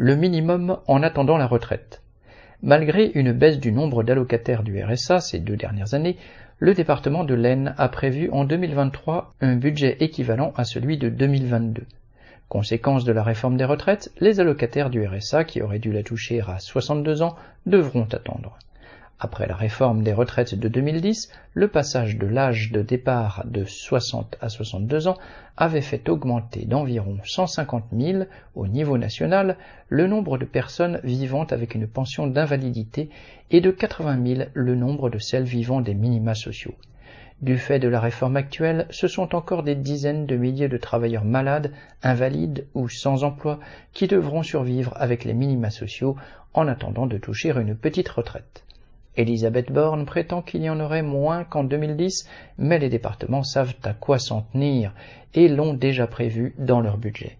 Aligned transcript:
le 0.00 0.16
minimum 0.16 0.78
en 0.86 1.02
attendant 1.02 1.36
la 1.36 1.46
retraite. 1.46 2.00
Malgré 2.62 3.10
une 3.14 3.32
baisse 3.32 3.60
du 3.60 3.70
nombre 3.70 4.02
d'allocataires 4.02 4.62
du 4.62 4.82
RSA 4.82 5.20
ces 5.20 5.40
deux 5.40 5.58
dernières 5.58 5.92
années, 5.92 6.16
le 6.58 6.72
département 6.72 7.22
de 7.22 7.34
l'Aisne 7.34 7.74
a 7.76 7.88
prévu 7.90 8.30
en 8.30 8.44
2023 8.44 9.34
un 9.42 9.56
budget 9.56 9.98
équivalent 10.00 10.54
à 10.56 10.64
celui 10.64 10.96
de 10.96 11.10
2022. 11.10 11.82
Conséquence 12.48 13.04
de 13.04 13.12
la 13.12 13.22
réforme 13.22 13.58
des 13.58 13.66
retraites, 13.66 14.10
les 14.20 14.40
allocataires 14.40 14.88
du 14.88 15.06
RSA 15.06 15.44
qui 15.44 15.60
auraient 15.60 15.78
dû 15.78 15.92
la 15.92 16.02
toucher 16.02 16.40
à 16.40 16.58
62 16.58 17.20
ans 17.20 17.36
devront 17.66 18.08
attendre. 18.10 18.58
Après 19.22 19.46
la 19.46 19.54
réforme 19.54 20.02
des 20.02 20.14
retraites 20.14 20.54
de 20.54 20.68
2010, 20.68 21.30
le 21.52 21.68
passage 21.68 22.16
de 22.16 22.26
l'âge 22.26 22.72
de 22.72 22.80
départ 22.80 23.44
de 23.44 23.66
60 23.66 24.38
à 24.40 24.48
62 24.48 25.08
ans 25.08 25.18
avait 25.58 25.82
fait 25.82 26.08
augmenter 26.08 26.64
d'environ 26.64 27.18
150 27.22 27.84
000 27.92 28.24
au 28.54 28.66
niveau 28.66 28.96
national 28.96 29.58
le 29.90 30.06
nombre 30.06 30.38
de 30.38 30.46
personnes 30.46 31.00
vivant 31.04 31.44
avec 31.44 31.74
une 31.74 31.86
pension 31.86 32.28
d'invalidité 32.28 33.10
et 33.50 33.60
de 33.60 33.70
80 33.70 34.26
000 34.36 34.48
le 34.54 34.74
nombre 34.74 35.10
de 35.10 35.18
celles 35.18 35.44
vivant 35.44 35.82
des 35.82 35.92
minima 35.92 36.34
sociaux. 36.34 36.74
Du 37.42 37.58
fait 37.58 37.78
de 37.78 37.88
la 37.88 38.00
réforme 38.00 38.38
actuelle, 38.38 38.86
ce 38.88 39.06
sont 39.06 39.34
encore 39.34 39.64
des 39.64 39.74
dizaines 39.74 40.24
de 40.24 40.36
milliers 40.36 40.68
de 40.68 40.78
travailleurs 40.78 41.26
malades, 41.26 41.72
invalides 42.02 42.66
ou 42.72 42.88
sans 42.88 43.22
emploi 43.22 43.60
qui 43.92 44.08
devront 44.08 44.42
survivre 44.42 44.94
avec 44.96 45.26
les 45.26 45.34
minima 45.34 45.68
sociaux 45.68 46.16
en 46.54 46.68
attendant 46.68 47.06
de 47.06 47.18
toucher 47.18 47.50
une 47.50 47.76
petite 47.76 48.08
retraite. 48.08 48.64
Elisabeth 49.20 49.70
Borne 49.70 50.06
prétend 50.06 50.40
qu'il 50.40 50.62
y 50.62 50.70
en 50.70 50.80
aurait 50.80 51.02
moins 51.02 51.44
qu'en 51.44 51.62
2010, 51.62 52.26
mais 52.56 52.78
les 52.78 52.88
départements 52.88 53.42
savent 53.42 53.74
à 53.82 53.92
quoi 53.92 54.18
s'en 54.18 54.42
tenir 54.52 54.94
et 55.34 55.48
l'ont 55.48 55.74
déjà 55.74 56.06
prévu 56.06 56.54
dans 56.58 56.80
leur 56.80 56.96
budget. 56.96 57.36